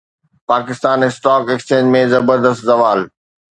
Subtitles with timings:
[0.49, 2.99] Pakistan stock exchange ۾ زبردست زوال